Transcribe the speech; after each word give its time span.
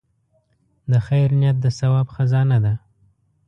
د 0.91 0.93
خیر 1.07 1.29
نیت 1.39 1.57
د 1.61 1.65
ثواب 1.79 2.07
خزانه 2.15 2.57
ده. 2.65 2.73